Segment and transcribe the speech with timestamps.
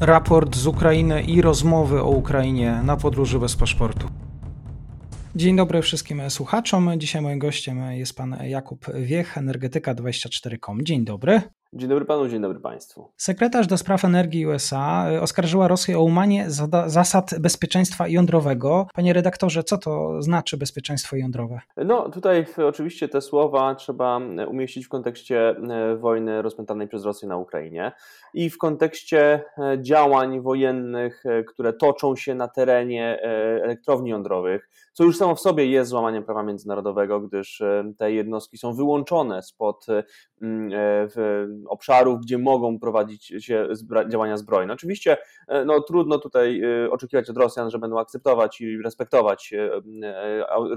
[0.00, 4.08] raport z Ukrainy i rozmowy o Ukrainie na podróży bez paszportu.
[5.36, 6.90] Dzień dobry wszystkim słuchaczom.
[6.96, 10.82] Dzisiaj moim gościem jest pan Jakub Wiech, energetyka24.com.
[10.82, 11.42] Dzień dobry.
[11.72, 13.12] Dzień dobry panu, dzień dobry państwu.
[13.16, 16.44] Sekretarz do spraw energii USA oskarżyła Rosję o łamanie
[16.86, 18.86] zasad bezpieczeństwa jądrowego.
[18.94, 21.60] Panie redaktorze, co to znaczy bezpieczeństwo jądrowe?
[21.76, 27.36] No tutaj oczywiście te słowa trzeba umieścić w kontekście e, wojny rozpętanej przez Rosję na
[27.36, 27.92] Ukrainie
[28.34, 29.44] i w kontekście
[29.78, 33.22] działań wojennych, które toczą się na terenie
[33.62, 37.62] elektrowni jądrowych, co już samo w sobie jest złamaniem prawa międzynarodowego, gdyż
[37.98, 39.86] te jednostki są wyłączone spod
[41.68, 43.68] obszarów, gdzie mogą prowadzić się
[44.08, 44.72] działania zbrojne.
[44.72, 45.16] Oczywiście
[45.66, 49.54] no, trudno tutaj oczekiwać od Rosjan, że będą akceptować i respektować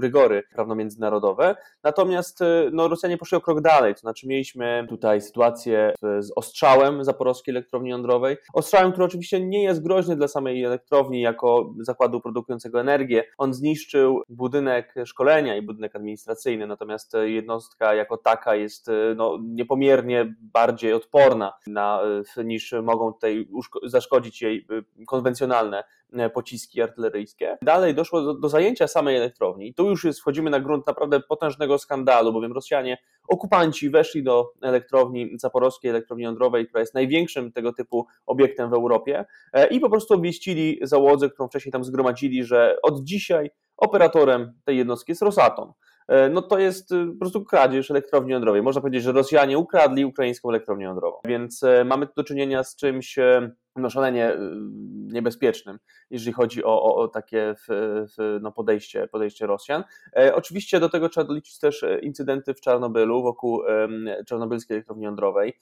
[0.00, 2.40] rygory prawno-międzynarodowe, natomiast
[2.72, 7.90] no, Rosjanie poszli o krok dalej, to znaczy mieliśmy tutaj sytuację z ostrzałem zaporowskiej elektrowni
[7.90, 13.24] jądrowej, ostrzałem, który oczywiście nie jest groźny dla samej elektrowni jako zakładu produkującego energię.
[13.38, 20.92] On zniszczył budynek szkolenia i budynek administracyjny, natomiast jednostka jako taka jest no, niepomiernie bardziej
[20.92, 22.00] odporna na,
[22.44, 23.48] niż mogą tutaj
[23.82, 24.66] zaszkodzić jej
[25.02, 27.58] y, konwencjonalne e, pociski artyleryjskie.
[27.62, 31.20] Dalej doszło do, do zajęcia samej elektrowni i tu już jest, wchodzimy na grunt naprawdę
[31.20, 37.72] potężnego skandalu, bowiem Rosjanie, okupanci weszli do elektrowni zaporowskiej, elektrowni jądrowej, która jest największym tego
[37.72, 42.76] typu obiektem w Europie e, i po prostu obwieścili załodze, którą wcześniej tam zgromadzili, że
[42.82, 45.72] od dzisiaj operatorem tej jednostki jest Rosatom.
[46.08, 48.62] E, no to jest y, po prostu kradzież elektrowni jądrowej.
[48.62, 51.16] Można powiedzieć, że Rosjanie ukradli ukraińską elektrownię jądrową.
[51.24, 54.36] Więc e, mamy tu do czynienia z czymś e, no, szalenie
[54.92, 55.78] niebezpiecznym,
[56.10, 57.66] jeżeli chodzi o, o, o takie w,
[58.18, 59.84] w, no, podejście, podejście Rosjan.
[60.16, 63.88] E, oczywiście do tego trzeba doliczyć też incydenty w Czarnobylu wokół e,
[64.24, 65.54] czarnobylskiej elektrowni jądrowej.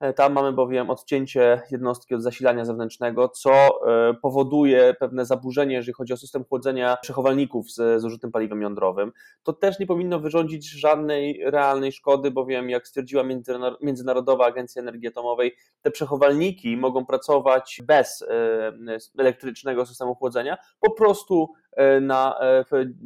[0.00, 5.92] E, tam mamy bowiem odcięcie jednostki od zasilania zewnętrznego, co e, powoduje pewne zaburzenie, jeżeli
[5.92, 9.12] chodzi o system chłodzenia przechowalników z zużytym paliwem jądrowym.
[9.42, 13.24] To też nie powinno wyrządzić żadnej realnej szkody, bowiem, jak stwierdziła
[13.80, 18.28] Międzynarodowa Agencja Energii Atomowej, te przechowalniki mogą pracować bez e,
[19.18, 22.64] elektrycznego systemu chłodzenia, po prostu E, na e,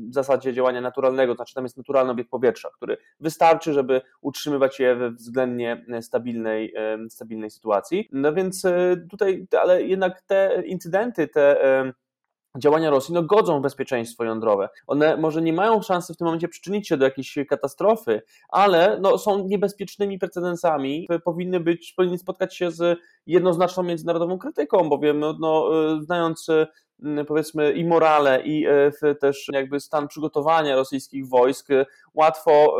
[0.08, 4.80] w zasadzie działania naturalnego, to znaczy tam jest naturalny obieg powietrza, który wystarczy, żeby utrzymywać
[4.80, 8.08] je we względnie stabilnej, e, stabilnej sytuacji.
[8.12, 8.62] No więc
[9.10, 11.56] tutaj, ale jednak te incydenty, te
[12.58, 14.68] działania Rosji no, godzą w bezpieczeństwo jądrowe.
[14.86, 19.18] One może nie mają szansy w tym momencie przyczynić się do jakiejś katastrofy, ale no,
[19.18, 25.70] są niebezpiecznymi precedensami, powinny być, powinny spotkać się z jednoznaczną międzynarodową krytyką, bowiem no, no
[26.00, 26.46] znając
[27.28, 31.68] powiedzmy i morale i e, też jakby stan przygotowania rosyjskich wojsk,
[32.14, 32.76] łatwo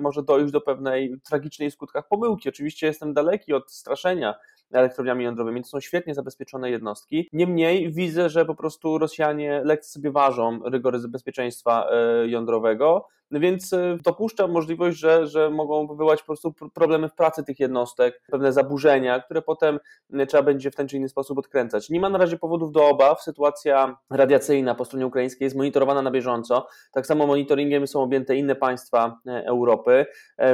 [0.00, 2.48] może dojść do pewnej tragicznej skutkach pomyłki.
[2.48, 4.34] Oczywiście jestem daleki od straszenia
[4.72, 5.62] elektrowniami jądrowymi.
[5.62, 7.28] To są świetnie zabezpieczone jednostki.
[7.32, 11.88] Niemniej widzę, że po prostu Rosjanie lekce sobie ważą rygory bezpieczeństwa
[12.26, 17.44] jądrowego no więc e, dopuszczam możliwość, że, że mogą wywołać po prostu problemy w pracy
[17.44, 19.78] tych jednostek, pewne zaburzenia, które potem
[20.12, 21.90] e, trzeba będzie w ten czy inny sposób odkręcać.
[21.90, 23.22] Nie ma na razie powodów do obaw.
[23.22, 26.66] Sytuacja radiacyjna po stronie ukraińskiej jest monitorowana na bieżąco.
[26.92, 30.06] Tak samo monitoringiem są objęte inne państwa e, Europy,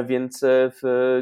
[0.05, 0.45] więc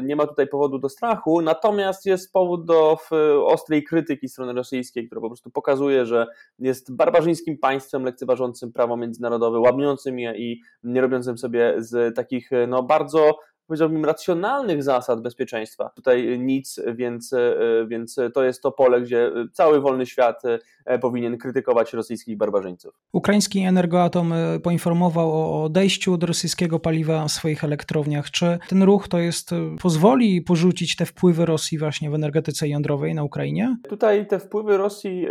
[0.02, 1.42] nie ma tutaj powodu do strachu.
[1.42, 2.98] Natomiast jest powód do
[3.46, 6.26] ostrej krytyki strony rosyjskiej, która po prostu pokazuje, że
[6.58, 12.66] jest barbarzyńskim państwem lekceważącym prawo międzynarodowe, łamiącym je i nie robiącym sobie z takich e,
[12.66, 15.90] no, bardzo powiedziałbym, racjonalnych zasad bezpieczeństwa.
[15.96, 17.56] Tutaj nic, więc, e,
[17.88, 20.42] więc to jest to pole, gdzie cały wolny świat
[20.84, 22.94] e, powinien krytykować rosyjskich barbarzyńców.
[23.12, 28.30] Ukraiński Energoatom poinformował o odejściu od rosyjskiego paliwa w swoich elektrowniach.
[28.30, 29.50] Czy ten ruch to jest,
[29.82, 33.76] pozwoli porzucić te wpływy Rosji właśnie w energetyce jądrowej na Ukrainie?
[33.88, 35.26] Tutaj te wpływy Rosji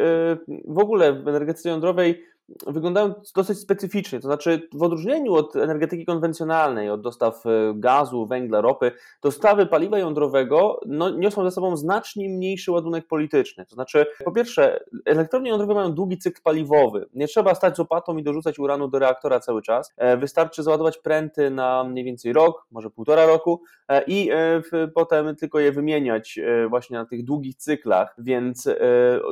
[0.67, 2.23] w ogóle w energetyce jądrowej
[2.67, 4.19] wyglądają dosyć specyficznie.
[4.19, 8.91] To znaczy, w odróżnieniu od energetyki konwencjonalnej, od dostaw e, gazu, węgla, ropy,
[9.21, 13.65] dostawy paliwa jądrowego no, niosą ze sobą znacznie mniejszy ładunek polityczny.
[13.65, 17.05] To znaczy, po pierwsze, elektrownie jądrowe mają długi cykl paliwowy.
[17.13, 19.93] Nie trzeba stać z opatą i dorzucać uranu do reaktora cały czas.
[19.97, 24.29] E, wystarczy załadować pręty na mniej więcej rok, może półtora roku e, i
[24.95, 26.39] potem tylko je wymieniać
[26.69, 28.15] właśnie na tych długich cyklach.
[28.17, 28.69] Więc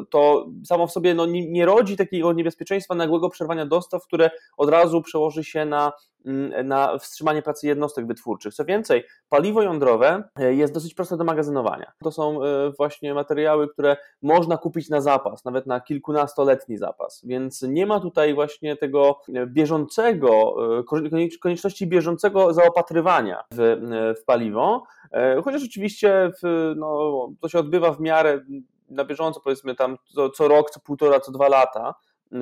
[0.10, 4.70] to samo w sobie no, nie rodzi takiego niebezpieczeństwa na nagłego przerwania dostaw, które od
[4.70, 5.94] razu przełoży się na,
[6.26, 8.54] mm, na wstrzymanie pracy jednostek wytwórczych.
[8.54, 11.92] Co więcej, paliwo jądrowe e, jest dosyć proste do magazynowania.
[12.04, 17.62] To są e, właśnie materiały, które można kupić na zapas, nawet na kilkunastoletni zapas, więc
[17.62, 20.84] nie ma tutaj właśnie tego bieżącego, e,
[21.42, 23.78] konieczności bieżącego zaopatrywania w,
[24.22, 24.84] w paliwo,
[25.44, 28.42] chociaż oczywiście w, no, to się odbywa w miarę
[28.90, 31.96] na bieżąco, powiedzmy tam co, co rok, co półtora, co dwa lata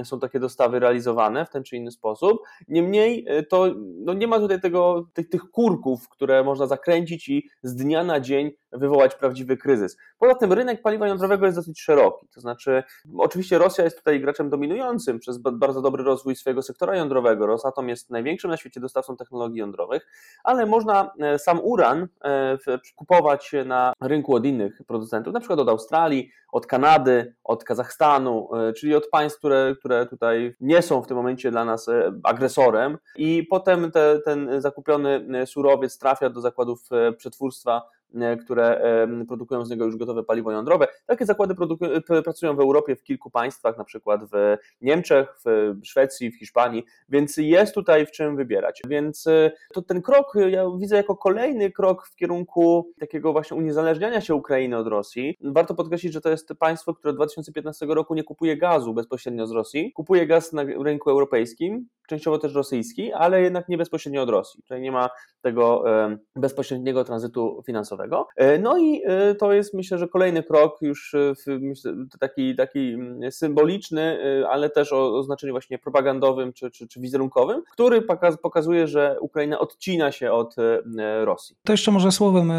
[0.04, 2.38] są takie dostawy realizowane w ten czy inny sposób.
[2.68, 7.50] Niemniej e, to no nie ma tutaj tego, tych, tych kurków, które można zakręcić i
[7.64, 9.98] z dnia na dzień wywołać prawdziwy kryzys.
[10.18, 12.84] Poza tym rynek paliwa jądrowego jest dosyć szeroki, to znaczy
[13.18, 17.48] oczywiście Rosja jest tutaj graczem dominującym przez bardzo dobry rozwój swojego sektora jądrowego.
[17.48, 20.08] Rosatom jest największym na świecie dostawcą technologii jądrowych,
[20.44, 22.58] ale można e, sam uran e,
[22.96, 28.96] kupować na rynku od innych producentów, na przykład od Australii, od Kanady, od Kazachstanu, czyli
[28.96, 32.98] od państw, które, które tutaj nie są w tym momencie dla nas e, agresorem.
[33.16, 37.97] I potem te, ten zakupiony surowiec trafia do zakładów przetwórstwa E,
[38.44, 38.82] które
[39.28, 40.88] produkują z niego już gotowe paliwo jądrowe.
[41.06, 41.56] Takie zakłady
[42.24, 47.38] pracują w Europie w kilku państwach, na przykład w Niemczech, w Szwecji, w Hiszpanii, więc
[47.38, 48.82] jest tutaj w czym wybierać.
[48.88, 54.22] Więc e, to ten krok ja widzę jako kolejny krok w kierunku takiego właśnie uniezależniania
[54.22, 55.38] się Ukrainy od Rosji.
[55.42, 59.52] Warto podkreślić, że to jest państwo, które od 2015 roku nie kupuje gazu bezpośrednio z
[59.52, 64.62] Rosji, kupuje gaz na rynku europejskim, częściowo też rosyjski, ale jednak nie bezpośrednio od Rosji.
[64.62, 65.10] Tutaj nie ma
[65.48, 65.84] tego
[66.36, 68.28] bezpośredniego tranzytu finansowego.
[68.36, 71.34] E, no i e, to jest myślę, że kolejny krok już e,
[72.20, 74.18] taki, taki mm, symboliczny,
[74.50, 78.02] ale też o, o znaczeniu właśnie propagandowym czy, czy, czy wizerunkowym, który
[78.42, 80.56] pokazuje, że Ukraina odcina się od
[81.24, 81.56] Rosji.
[81.64, 82.52] To jeszcze może słowem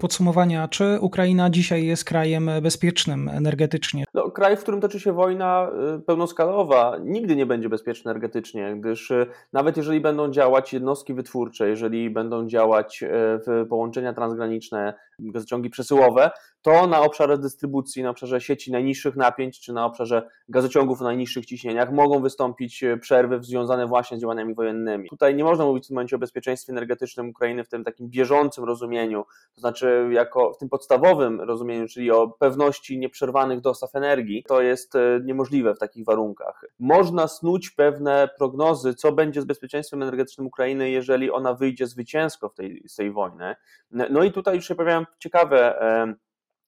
[0.00, 4.04] podsumowania, czy Ukraina dzisiaj jest krajem bezpiecznym energetycznie?
[4.14, 5.70] No, kraj, w którym toczy się wojna
[6.06, 9.12] pełnoskalowa, nigdy nie będzie bezpieczny energetycznie gdyż
[9.52, 16.30] nawet jeżeli będą działać jednostki wytwórcze, jeżeli będą działać e, połączenia transgraniczne, gazociągi przesyłowe,
[16.62, 21.46] to na obszarze dystrybucji, na obszarze sieci najniższych napięć, czy na obszarze gazociągów o najniższych
[21.46, 25.08] ciśnieniach mogą wystąpić e, przerwy związane właśnie z działaniami wojennymi.
[25.08, 28.64] Tutaj nie można mówić w tym momencie o bezpieczeństwie energetycznym Ukrainy w tym takim bieżącym
[28.64, 29.24] rozumieniu,
[29.54, 34.44] to znaczy jako w tym podstawowym rozumieniu, czyli o pewności nieprzerwanych dostaw energii.
[34.48, 34.92] To jest
[35.24, 36.64] niemożliwe w takich warunkach.
[36.78, 42.54] Można snuć pewne prognozy, co będzie z bezpieczeństwem energetycznym Ukrainy, jeżeli ona wyjdzie zwycięsko w
[42.54, 43.56] tej, z tej wojny.
[43.90, 45.80] No i tutaj już się pojawiają ciekawe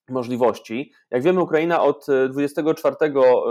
[0.09, 0.91] możliwości.
[1.11, 2.95] Jak wiemy, Ukraina od 24,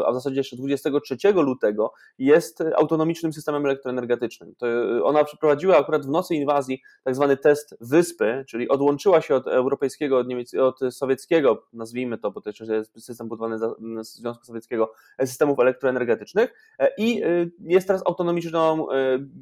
[0.06, 4.54] a w zasadzie jeszcze 23 lutego jest autonomicznym systemem elektroenergetycznym.
[4.58, 4.66] To
[5.04, 10.18] ona przeprowadziła akurat w nocy inwazji tak zwany test wyspy, czyli odłączyła się od europejskiego,
[10.18, 13.58] od, Niemiec, od sowieckiego, nazwijmy to, bo to jeszcze jest system budowany
[14.04, 16.54] z Związku Sowieckiego, systemów elektroenergetycznych
[16.98, 17.22] i
[17.60, 18.86] jest teraz autonomiczną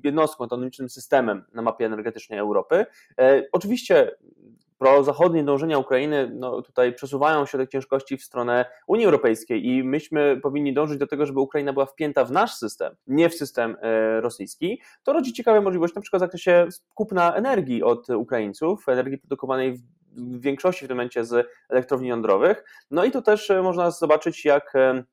[0.04, 2.86] jednostką, autonomicznym systemem na mapie energetycznej Europy.
[3.52, 4.16] Oczywiście
[4.80, 10.74] prozachodnie dążenia Ukrainy no, tutaj przesuwają te ciężkości w stronę Unii Europejskiej i myśmy powinni
[10.74, 14.80] dążyć do tego, żeby Ukraina była wpięta w nasz system, nie w system e, rosyjski,
[15.02, 19.80] to rodzi ciekawe możliwości na przykład w zakresie kupna energii od Ukraińców, energii produkowanej w
[20.16, 22.64] w większości w tym momencie z elektrowni jądrowych.
[22.90, 25.04] No i tu też e, można zobaczyć, jak e,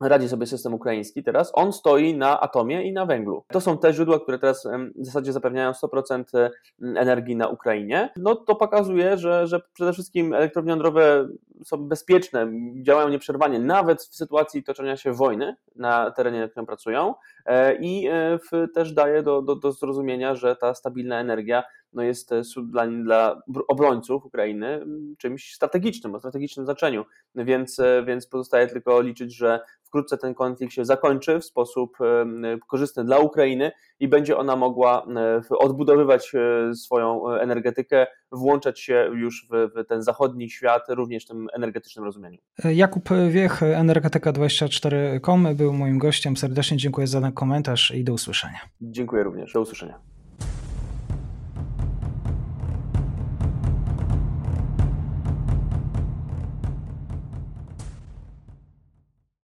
[0.00, 3.44] radzi sobie system ukraiński teraz, on stoi na atomie i na węglu.
[3.48, 6.50] To są te źródła, które teraz w zasadzie zapewniają 100%
[6.82, 8.10] energii na Ukrainie.
[8.16, 11.28] No to pokazuje, że, że przede wszystkim elektrownie jądrowe
[11.64, 17.14] są bezpieczne, działają nieprzerwanie, nawet w sytuacji toczenia się wojny na terenie, na którym pracują
[17.46, 18.38] e, i e,
[18.74, 21.62] też daje do, do, do zrozumienia, że ta stabilna energia
[21.92, 24.86] no jest e, dla, dla obrońców Ukrainy
[25.18, 27.04] czymś strategicznym, o strategicznym znaczeniu,
[27.34, 31.96] więc, więc pozostaje tylko liczyć, że wkrótce ten konflikt się zakończy w sposób
[32.68, 35.06] korzystny dla Ukrainy i będzie ona mogła
[35.50, 36.32] odbudowywać
[36.74, 42.38] swoją energetykę, włączać się już w, w ten zachodni świat, również w energetycznym rozumieniu.
[42.64, 46.36] Jakub Wiech, Energetyka24.com był moim gościem.
[46.36, 48.60] Serdecznie dziękuję za ten komentarz i do usłyszenia.
[48.80, 49.52] Dziękuję również.
[49.52, 50.15] Do usłyszenia.